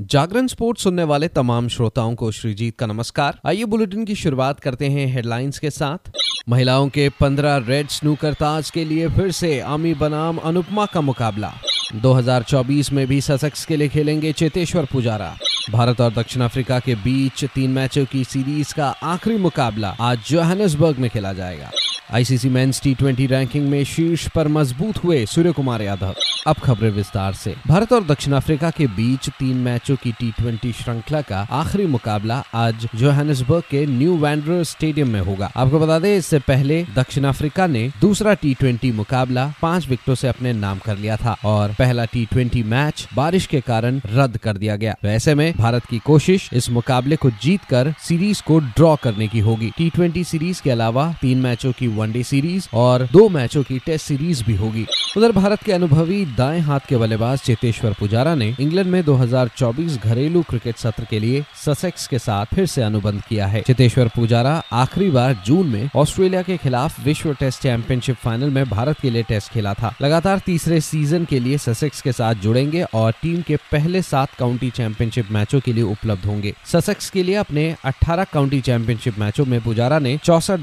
[0.00, 4.88] जागरण sports सुनने वाले तमाम श्रोताओं को श्रीजीत का नमस्कार। आइए बुलेटिन की शुरुआत करते
[4.88, 6.10] हैं हेडलाइंस के साथ।
[6.48, 11.54] महिलाओं के 15 रेड स्नूकर ताज के लिए फिर से आमी बनाम अनुपमा का मुकाबला।
[11.94, 15.36] 2024 में भी ससेक्स के लिए खेलेंगे चेतेश्वर पुजारा।
[15.70, 20.98] भारत और दक्षिण अफ्रीका के बीच तीन मैचों की सीरीज़ का आखिरी मुकाबला आज जोहानिसबर्ग
[20.98, 21.70] में खेला जाएगा।
[22.12, 26.14] ICC men's T twenty ranking में शीर्ष पर मज़बूत हुए सूर्य कुमार यादव।
[26.46, 30.72] अब खबरें विस्तार से। भारत और दक्षिण अफ्रीका के बीच तीन मैचों की टी ट्वेंटी
[30.72, 36.16] श्रृंखला का आखिरी मुकाबला आज जोहानिसबर्ग के न्यू वैंड्रो स्टेडियम में होगा। आपको बता दें,
[36.16, 40.96] इससे पहले दक्षिण अफ्रीका ने दूसरा टी ट्वेंटी मुकाबला पाँच विकेटों से अपने नाम कर
[40.96, 45.34] लिया था और पहला टी ट्वेंटी मैच बारिश के कारण रद्द कर दिया गया। वैसे
[45.34, 49.72] में भारत की कोशिश इस मुकाबले को जीत कर सीरीज़ को ड्रॉ करने की होगी।
[49.78, 54.06] टी ट्वेंटी सीरीज़ के अलावा तीन मैचों की वनडे सीरीज़ और दो मैचों की टेस्ट
[54.06, 58.90] सीरीज़ भी होगी। उधर भारत के अनुभवी दाएँ हाथ के बल्लेबाज चेतेश्वर पुजारा ने इंग्लैंड
[58.90, 63.62] में 2024 घरेलू क्रिकेट सत्र के लिए ससेक्स के साथ फिर से अनुबंध किया है।
[63.62, 69.00] चेतेश्वर पुजारा आखिरी बार जून में ऑस्ट्रेलिया के खिलाफ विश्व टेस्ट चैंपियनशिप फाइनल में भारत
[69.00, 73.12] के लिए टेस्ट खेला था। लगातार तीसरे सीज़न के लिए ससेक्स के साथ जुड़ेंगे और
[73.12, 77.76] टीम के पहले सात काउंटी चैंपियनशिप मैचों के लिए उपलब्ध होंगे। ससेक्स के लिए अपने
[77.84, 80.60] 18 काउंटी चैंपियनशिप मैचों में पुजारा ने चौसठ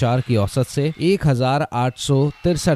[0.00, 1.26] की औसत से एक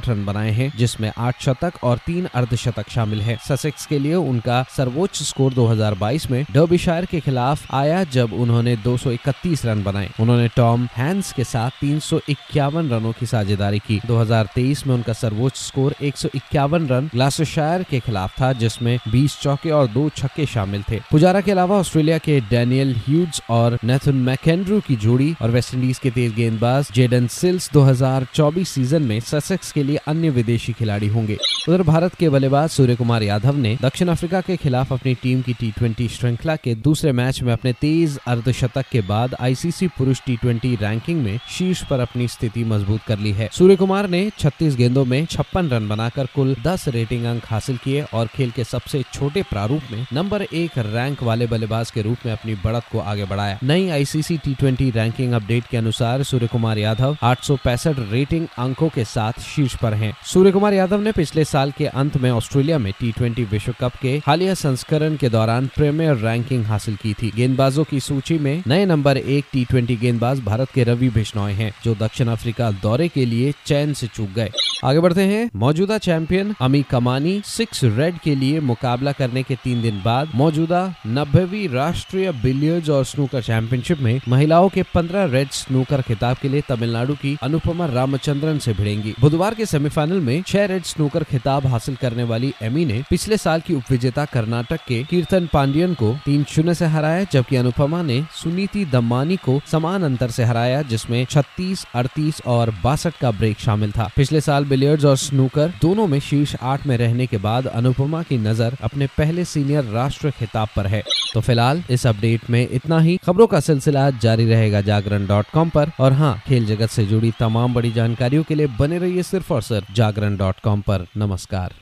[0.09, 4.65] रन बनाए हैं, जिसमें आठ शतक और तीन अर्धशतक शामिल है। ससेक्स के लिए उनका
[4.77, 10.89] सर्वोच्च स्कोर 2022 में डर्बीशायर के खिलाफ आया जब उन्होंने 231 रन बनाए। उन्होंने टॉम
[10.97, 15.95] हैंस के साथ तीन सौ इक्यावन रनों की साझेदारी की। 2023 में उनका सर्वोच्च स्कोर
[16.03, 20.83] एक सौ इक्यावन रन ग्लासोशायर के खिलाफ था, जिसमें 20 चौके और दो छक्के शामिल
[20.83, 25.99] थे। पुजारा के अलावा ऑस्ट्रेलिया के डैनियल ह्यूज और नेथन मैकेंड्रू की जोड़ी और वेस्टइंडीज
[25.99, 31.37] के तेज गेंदबाज जेडन सिल्स 2024 सीज़न में ससेक्स के लिए अन्य विदेशी खिलाड़ी होंगे।
[31.69, 35.53] उधर भारत के बल्लेबाज सूर्य कुमार यादव ने दक्षिण अफ्रीका के खिलाफ अपनी टीम की
[35.53, 40.37] टी ट्वेंटी श्रृंखला के दूसरे मैच में अपने तेज अर्धशतक के बाद आईसीसी पुरुष टी
[40.37, 44.77] ट्वेंटी रैंकिंग में शीर्ष पर अपनी स्थिति मज़बूत कर ली है। सूर्य कुमार ने 36
[44.77, 49.03] गेंदों में छप्पन रन बनाकर कुल 10 रेटिंग अंक हासिल किए और खेल के सबसे
[49.13, 53.25] छोटे प्रारूप में नंबर एक रैंक वाले बल्लेबाज के रूप में अपनी बढ़त को आगे
[53.25, 59.05] बढ़ाया। नई आईसीसी टी रैंकिंग अपडेट के अनुसार सूर्य कुमार यादव आठ रेटिंग अंकों के
[59.05, 62.93] साथ शीर्ष पर हैं। सूर्य कुमार यादव ने पिछले साल के अंत में ऑस्ट्रेलिया में
[63.01, 68.01] टी विश्व कप के हालिया संस्करण के दौरान प्रीमियर रैंकिंग हासिल की थी। गेंदबाजों की
[68.01, 72.71] सूची में नए नंबर एक टी गेंदबाज भारत के रवि बिश्नोई हैं, जो दक्षिण अफ्रीका
[72.71, 74.51] दौरे के लिए चैन से चूक गए।
[74.85, 79.83] आगे बढ़ते हैं। मौजूदा चैंपियन अमी कमानी सिक्स रेड के लिए मुकाबला करने के तीन
[79.83, 86.03] दिन बाद मौजूदा नब्बेवी राष्ट्रीय बिलियर्ड्स और स्नूकर चैंपियनशिप में महिलाओं के पंद्रह रेड स्नूकर
[86.03, 90.85] खिताब के लिए तमिलनाडु की अनुपमा रामचंद्रन से भिड़ेंगी। बुधवार के सेमीफाइनल में छह रेड
[90.85, 95.95] स्नूकर खिताब हासिल करने वाली एमी ने पिछले साल की उपविजेता कर्नाटक के कीर्तन पांडियन
[95.95, 100.81] को तीन शून्य से हराया, जबकि अनुपमा ने सुनीति दम्मानी को समान अंतर से हराया,
[100.85, 106.07] जिसमें छत्तीस, अड़तीस और बासठ का ब्रेक शामिल था। पिछले साल बिलियर्ड्स और स्नूकर दोनों
[106.07, 110.69] में शीर्ष आठ में रहने के बाद अनुपमा की नज़र अपने पहले सीनियर राष्ट्र खिताब
[110.77, 111.03] पर है।
[111.35, 115.71] तो फ़िलहाल इस अपडेट में इतना ही। खबरों का सिलसिला जारी रहेगा जागरण डॉट कॉम
[116.01, 119.63] और हाँ खेल जगत से जुड़ी तमाम बड़ी जानकारियों के लिए बने रहिए सिर्फ़ और
[119.63, 121.73] सिर्फ़ जागरण डॉट कॉम पर। नमस्कार।